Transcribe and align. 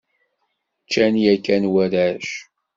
Ččan 0.85 1.15
yakan 1.23 1.63
warrac? 1.73 2.27